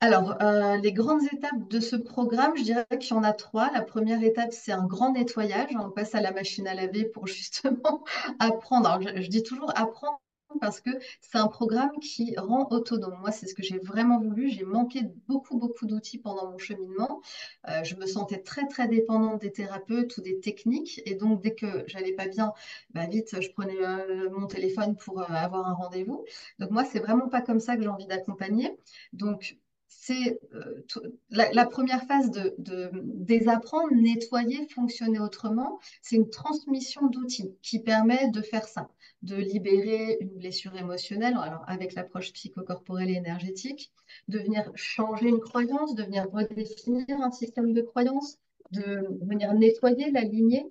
[0.00, 3.70] Alors, euh, les grandes étapes de ce programme, je dirais qu'il y en a trois.
[3.72, 5.70] La première étape, c'est un grand nettoyage.
[5.76, 8.04] On passe à la machine à laver pour justement
[8.38, 8.88] apprendre.
[8.88, 10.20] Alors, je, dis toujours apprendre
[10.60, 13.18] parce que c'est un programme qui rend autonome.
[13.20, 14.50] Moi, c'est ce que j'ai vraiment voulu.
[14.50, 17.20] J'ai manqué beaucoup, beaucoup d'outils pendant mon cheminement.
[17.68, 21.02] Euh, je me sentais très, très dépendante des thérapeutes ou des techniques.
[21.06, 22.52] Et donc, dès que j'allais pas bien,
[22.90, 26.24] bah, vite, je prenais euh, mon téléphone pour avoir un rendez-vous.
[26.60, 28.78] Donc, moi, c'est vraiment pas comme ça que j'ai envie d'accompagner.
[29.12, 29.58] Donc,
[29.88, 30.84] c'est euh,
[31.30, 35.80] la, première phase de, de désapprendre, nettoyer, fonctionner autrement.
[36.02, 38.90] C'est une transmission d'outils qui permet de faire ça,
[39.22, 43.90] de libérer une blessure émotionnelle, alors avec l'approche psychocorporelle et énergétique,
[44.28, 48.38] de venir changer une croyance, de venir redéfinir un système de croyance,
[48.70, 50.66] de venir nettoyer la lignée,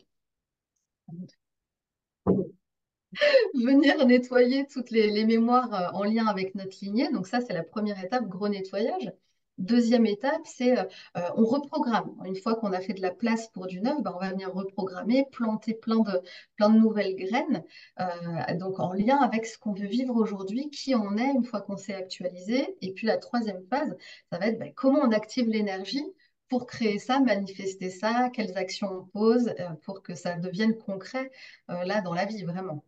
[3.54, 7.12] venir nettoyer toutes les, mémoires euh, en lien avec notre lignée.
[7.12, 9.12] Donc ça, c'est la première étape, gros nettoyage.
[9.58, 10.84] Deuxième étape, c'est euh,
[11.18, 12.16] euh, on reprogramme.
[12.26, 14.54] Une fois qu'on a fait de la place pour du neuf, ben, on va venir
[14.54, 16.22] reprogrammer, planter plein de,
[16.56, 17.64] plein de nouvelles graines,
[18.60, 21.78] donc en lien avec ce qu'on veut vivre aujourd'hui, qui on est une fois qu'on
[21.78, 22.78] s'est actualisé.
[22.82, 23.98] Et puis la troisième phase,
[24.32, 26.06] ça va être ben, comment on active l'énergie
[26.50, 29.54] pour créer ça, manifester ça, quelles actions on pose
[29.84, 31.32] pour que ça devienne concret
[31.68, 32.84] là dans la vie, vraiment.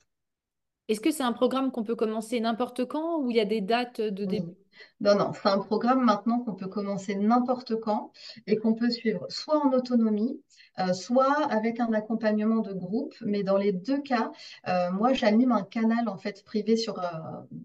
[0.89, 3.61] Est-ce que c'est un programme qu'on peut commencer n'importe quand ou il y a des
[3.61, 4.55] dates de début?
[5.01, 8.11] Non, non, c'est un programme maintenant qu'on peut commencer n'importe quand
[8.47, 10.41] et qu'on peut suivre soit en autonomie,
[10.79, 13.13] euh, soit avec un accompagnement de groupe.
[13.21, 14.31] Mais dans les deux cas,
[14.67, 17.05] euh, moi, j'anime un canal en fait privé sur, euh,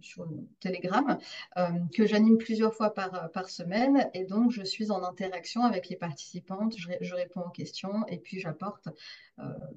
[0.01, 0.27] sur
[0.61, 1.17] Telegram
[1.95, 4.11] que j'anime plusieurs fois par, par semaine.
[4.13, 8.07] Et donc, je suis en interaction avec les participantes, je, ré- je réponds aux questions
[8.09, 8.89] et puis j'apporte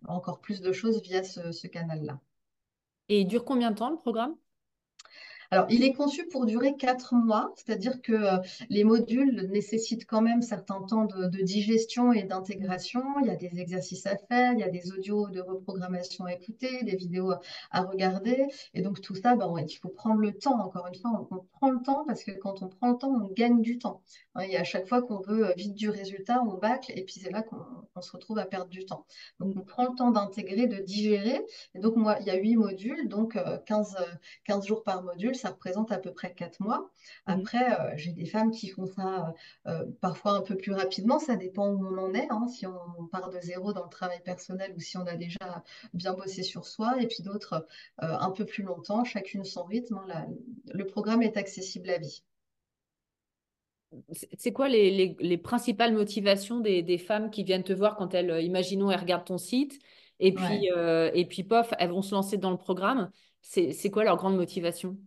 [0.08, 2.20] encore plus de choses via ce, ce canal-là.
[3.10, 4.38] Et dure combien de temps le programme?
[5.50, 8.38] Alors, il est conçu pour durer quatre mois, c'est-à-dire que euh,
[8.70, 13.02] les modules nécessitent quand même certains temps de, digestion et d'intégration.
[13.22, 16.34] Il y a des exercices à faire, il y a des audios de reprogrammation à
[16.34, 17.32] écouter, des vidéos
[17.72, 18.48] à, regarder.
[18.74, 20.60] Et donc, tout ça, ben, il faut prendre le temps.
[20.60, 23.32] Encore une fois, on, prend le temps parce que quand on prend le temps, on
[23.34, 24.02] gagne du temps.
[24.36, 27.16] Hein, et à chaque fois qu'on veut euh, vite du résultat, on bâcle et puis
[27.22, 27.58] c'est là qu'on
[27.96, 29.06] on se retrouve à perdre du temps.
[29.40, 31.42] Donc, on prend le temps d'intégrer, de digérer.
[31.74, 34.04] Et donc, moi, il y a huit modules, donc euh, 15, euh,
[34.44, 36.90] 15 jours par module, ça représente à peu près 4 mois.
[37.28, 37.48] Mhm.
[37.48, 39.34] Après, euh, j'ai des femmes qui font ça
[39.68, 43.06] euh, parfois un peu plus rapidement, ça dépend où on en est, hein, si on
[43.12, 46.66] part de zéro dans le travail personnel ou si on a déjà bien bossé sur
[46.66, 47.66] soi, et puis d'autres
[48.04, 49.98] euh, un peu plus longtemps, chacune son rythme.
[49.98, 50.28] hein, la-
[50.74, 52.24] le programme est accessible à vie.
[54.38, 58.14] C'est quoi les, les- les principales motivations des, des femmes qui viennent te voir quand
[58.14, 59.80] elles, euh, imaginons, elles regardent ton site
[60.20, 60.72] et puis, Ouais.
[60.76, 63.12] euh, et puis pof, elles vont se lancer dans le programme?
[63.42, 64.98] C'est quoi leur grande motivation?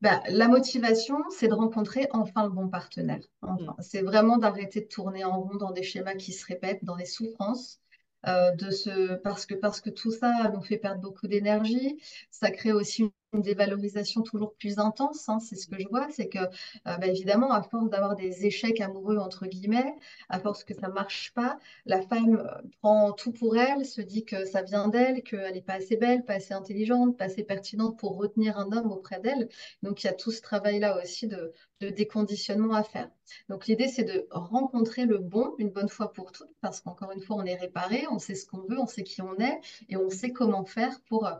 [0.00, 3.20] Bah, la motivation, c'est de rencontrer enfin le bon partenaire.
[3.42, 6.96] Enfin, c'est vraiment d'arrêter de tourner en rond dans des schémas qui se répètent, dans
[6.96, 7.80] des souffrances,
[8.26, 12.00] euh, de parce que, parce que tout ça nous fait perdre beaucoup d'énergie.
[12.30, 15.28] Ça crée aussi une, dévalorisation toujours plus intense.
[15.28, 15.38] hein.
[15.40, 16.48] C'est ce que je vois, c'est que, euh,
[16.84, 19.94] bah, évidemment, à force d'avoir des échecs amoureux, entre guillemets,
[20.28, 24.24] à force que ça marche pas, la femme euh, prend tout pour elle, se dit
[24.24, 27.98] que ça vient d'elle, qu'elle n'est pas assez belle, pas assez intelligente, pas assez pertinente
[27.98, 29.48] pour retenir un homme auprès d'elle.
[29.82, 33.10] Donc, il y a tout ce travail-là aussi de, de déconditionnement à faire.
[33.48, 37.20] Donc, l'idée, c'est de rencontrer le bon une bonne fois pour toutes, parce qu'encore une
[37.20, 39.96] fois, on est réparé, on sait ce qu'on veut, on sait qui on est, et
[39.96, 41.32] on sait comment faire pour, euh,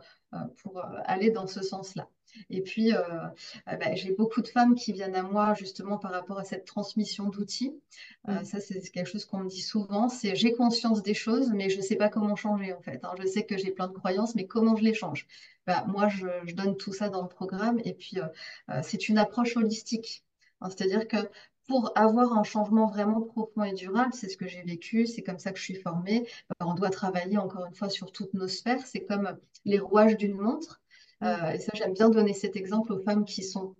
[0.61, 2.09] pour euh, aller dans ce sens-là.
[2.49, 2.99] Et puis, euh,
[3.67, 6.65] euh, bah, j'ai beaucoup de femmes qui viennent à moi justement par rapport à cette
[6.65, 7.73] transmission d'outils.
[8.29, 8.45] Euh, Mm.
[8.45, 11.77] ça, c'est quelque chose qu'on me dit souvent, c'est j'ai conscience des choses, mais je
[11.77, 12.99] ne sais pas comment changer en fait.
[13.03, 13.13] hein.
[13.19, 15.27] Je sais que j'ai plein de croyances, mais comment je les change?
[15.67, 18.27] Bah, moi, je, je donne tout ça dans le programme et puis euh,
[18.69, 20.23] euh, c'est une approche holistique.
[20.61, 21.17] Hein, C'est-à-dire que
[21.67, 25.39] pour avoir un changement vraiment profond et durable, c'est ce que j'ai vécu, c'est comme
[25.39, 26.27] ça que je suis formée.
[26.51, 28.85] Euh, on doit travailler encore une fois sur toutes nos sphères.
[28.85, 30.81] C'est comme les rouages d'une montre.
[31.23, 33.75] Euh, et ça, j'aime bien donner cet exemple aux femmes qui sont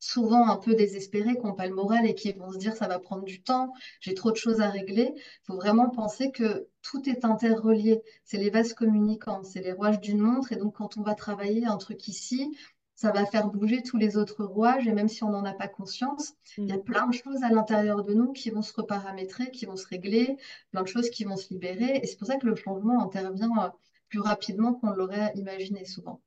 [0.00, 2.86] souvent un peu désespérées, qui n'ont pas le moral et qui vont se dire ça
[2.86, 5.12] va prendre du temps, j'ai trop de choses à régler.
[5.16, 8.02] Il faut vraiment penser que tout est interrelié.
[8.24, 10.52] C'est les vases communicants, c'est les rouages d'une montre.
[10.52, 12.56] Et donc, quand on va travailler un truc ici,
[12.96, 15.68] ça va faire bouger tous les autres rouages, et même si on n'en a pas
[15.68, 16.82] conscience, il y a mm.
[16.82, 20.36] plein de choses à l'intérieur de nous qui vont se reparamétrer, qui vont se régler,
[20.70, 23.52] plein de choses qui vont se libérer, et c'est pour ça que le changement intervient
[23.60, 23.68] euh,
[24.08, 26.22] plus rapidement qu'on l'aurait imaginé souvent.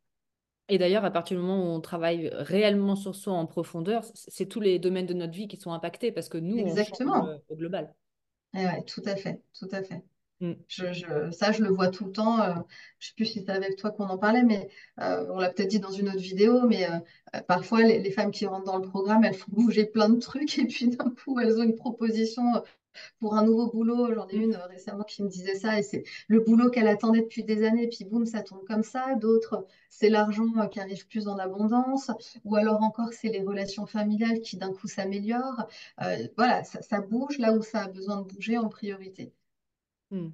[0.71, 4.45] Et d'ailleurs, à partir du moment où on travaille réellement sur soi en profondeur, c'est
[4.45, 7.23] tous les domaines de notre vie qui sont impactés parce que nous, Exactement.
[7.23, 7.95] on change au global.
[8.53, 10.03] Eh ouais, tout à fait, tout à fait.
[10.41, 10.53] Mm.
[10.67, 12.39] Je, ça, je le vois tout le temps.
[12.41, 12.53] Euh,
[12.99, 14.69] je ne sais plus si c'est avec toi qu'on en parlait, mais
[15.01, 18.31] euh, on l'a peut-être dit dans une autre vidéo, mais euh, parfois, les, les, femmes
[18.31, 21.39] qui rentrent dans le programme, elles font bouger plein de trucs et puis d'un coup,
[21.39, 22.43] elles ont une proposition
[23.19, 24.13] pour un nouveau boulot.
[24.13, 27.43] J'en ai une récemment qui me disait ça et c'est le boulot qu'elle attendait depuis
[27.43, 29.15] des années, puis boum, ça tombe comme ça.
[29.15, 32.11] D'autres, c'est l'argent qui arrive plus en abondance,
[32.45, 35.67] ou alors encore, c'est les relations familiales qui d'un coup s'améliorent.
[36.37, 39.33] voilà, ça, ça, bouge là où ça a besoin de bouger en priorité.
[40.11, 40.29] Hmm.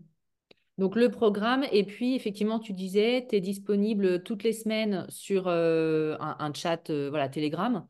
[0.78, 5.48] Donc le programme, et puis effectivement, tu disais, tu es disponible toutes les semaines sur
[5.48, 7.88] euh, un, chat euh, voilà, Telegram.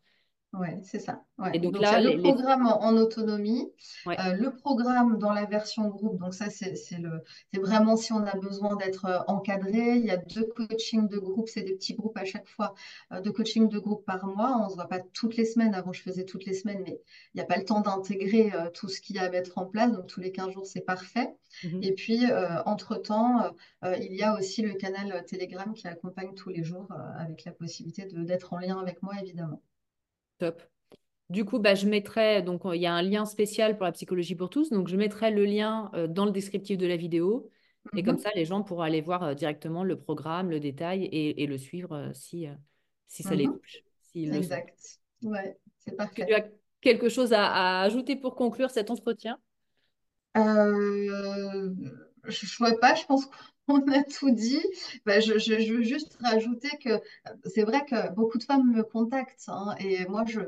[0.58, 1.22] Oui, c'est ça.
[1.54, 3.70] Et donc, là, il y a le programme en, autonomie,
[4.08, 6.18] euh, le programme dans la version groupe.
[6.20, 6.74] Donc ça, c'est
[7.54, 9.98] vraiment si on a besoin d'être euh, encadré.
[9.98, 12.74] Il y a deux coachings de groupe, c'est des petits groupes à chaque fois,
[13.12, 14.58] euh, deux coachings de groupe par mois.
[14.62, 15.76] On ne se voit pas toutes les semaines.
[15.76, 17.02] Avant, je faisais toutes les semaines, mais
[17.34, 19.66] il n'y a pas le temps d'intégrer tout ce qu'il y a à mettre en
[19.66, 19.92] place.
[19.92, 21.36] Donc tous les 15 jours, c'est parfait.
[21.66, 21.84] Mhm.
[21.84, 22.22] Et puis,
[22.66, 23.52] entre-temps,
[23.84, 26.88] il y a aussi le canal Telegram qui accompagne tous les jours
[27.20, 29.62] avec la possibilité d'être en lien avec moi, évidemment.
[30.38, 30.62] Top.
[31.30, 34.36] Du coup, bah, je mettrai, donc il y a un lien spécial pour la psychologie
[34.36, 37.50] pour tous, donc je mettrai le lien euh, dans le descriptif de la vidéo.
[37.96, 38.22] Et comme mhm.
[38.22, 41.96] ça, les gens pourront aller voir euh, directement le programme, le détail et, le suivre
[41.96, 42.48] euh, si,
[43.08, 43.54] si ça les mhm.
[43.58, 43.84] touche.
[44.16, 45.00] exact.
[45.24, 46.26] Ouais, c'est parfait.
[46.28, 46.46] Tu as
[46.82, 49.40] quelque chose à, ajouter pour conclure cet entretien?
[52.28, 53.28] Je ne vois pas, je pense
[53.68, 54.64] on a tout dit.
[55.06, 55.34] Bah, je,
[55.74, 57.02] veux juste rajouter que
[57.46, 60.42] c'est vrai que beaucoup de femmes me contactent hein, et moi, je,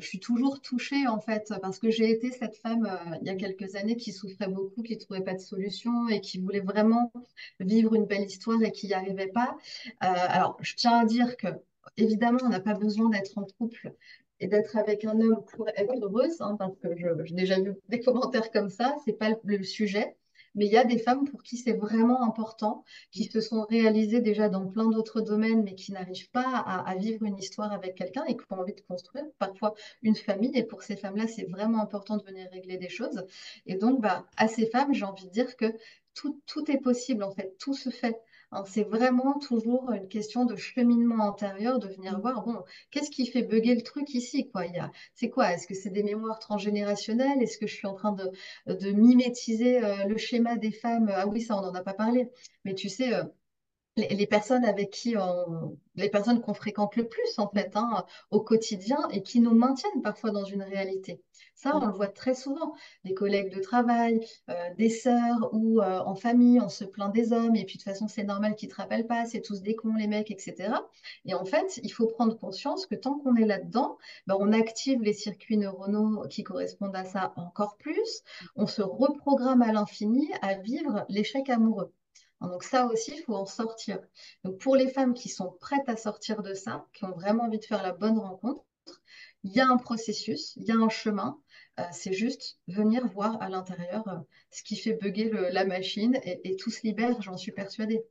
[0.00, 3.34] suis toujours touchée en fait parce que j'ai été cette femme euh, il y a
[3.34, 7.10] quelques années qui souffrait beaucoup, qui ne trouvait pas de solution et qui voulait vraiment
[7.58, 9.56] vivre une belle histoire et qui n'y arrivait pas.
[10.04, 11.48] Euh, alors, je tiens à dire que
[11.96, 13.92] évidemment, on n'a pas besoin d'être en couple
[14.38, 17.98] et d'être avec un homme pour être heureuse, hein, parce que j'ai déjà vu des
[17.98, 20.14] commentaires comme ça, c'est pas le sujet.
[20.54, 24.20] Mais il y a des femmes pour qui c'est vraiment important, qui se sont réalisées
[24.20, 28.24] déjà dans plein d'autres domaines, mais qui n'arrivent pas à, vivre une histoire avec quelqu'un
[28.26, 30.52] et qui ont envie de construire parfois une famille.
[30.54, 33.24] Et pour ces femmes-là, c'est vraiment important de venir régler des choses.
[33.66, 35.72] Et donc, bah, à ces femmes, j'ai envie de dire que
[36.14, 38.16] tout, tout est possible, en fait, tout se fait.
[38.50, 42.20] Hein, c'est vraiment toujours une question de cheminement intérieur, de venir mmh.
[42.22, 44.64] voir, bon, qu'est-ce qui fait bugger le truc ici, quoi?
[44.66, 45.52] Il y a, c'est quoi?
[45.52, 47.42] Est-ce que c'est des mémoires transgénérationnelles?
[47.42, 48.30] Est-ce que je suis en train de,
[48.66, 51.10] de mimétiser euh, le schéma des femmes?
[51.14, 52.30] Ah oui, ça, on n'en a pas parlé.
[52.64, 53.24] Mais tu sais, euh,
[53.96, 58.40] les, personnes avec qui on, les personnes qu'on fréquente le plus en fait hein, au
[58.40, 61.20] quotidien et qui nous maintiennent parfois dans une réalité.
[61.58, 62.76] Ça, on le voit très souvent.
[63.04, 67.32] Des collègues de travail, euh, des sœurs ou euh, en famille, on se plaint des
[67.32, 69.74] hommes et puis de toute façon c'est normal qu'ils te rappellent pas, c'est tous des
[69.74, 70.72] cons les mecs, etc.
[71.24, 75.02] Et en fait, il faut prendre conscience que tant qu'on est là-dedans, ben, on active
[75.02, 78.22] les circuits neuronaux qui correspondent à ça encore plus.
[78.54, 81.92] On se reprogramme à l'infini à vivre l'échec amoureux.
[82.40, 83.98] Donc ça aussi, il faut en sortir.
[84.44, 87.58] Donc pour les femmes qui sont prêtes à sortir de ça, qui ont vraiment envie
[87.58, 88.62] de faire la bonne rencontre,
[89.44, 91.38] il y a un processus, il y a un chemin.
[91.78, 94.18] Euh, c'est juste venir voir à l'intérieur euh,
[94.50, 98.02] ce qui fait bugger la machine et, tout se libère, j'en suis persuadée.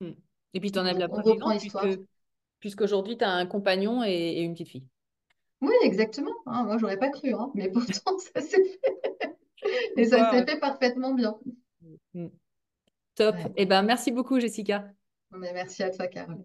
[0.00, 0.12] Hmm.
[0.52, 2.00] Et puis tu en as la preuve puisque,
[2.60, 4.86] puisqu'aujourd'hui tu as un compagnon et, une petite fille.
[5.62, 6.34] Oui, exactement.
[6.44, 9.36] Hein, moi, j'aurais pas cru, hein, mais pourtant, ça s'est fait.
[9.96, 11.38] et ça s'est fait parfaitement bien.
[12.12, 12.28] Hmm.
[13.14, 13.36] Top.
[13.56, 14.92] Eh ben, merci beaucoup, Jessica.
[15.30, 16.44] merci à toi, Carole.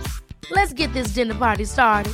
[0.49, 2.13] Let's get this dinner party started.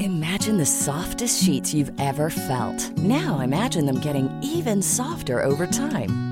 [0.00, 2.90] Imagine the softest sheets you've ever felt.
[2.98, 6.31] Now imagine them getting even softer over time.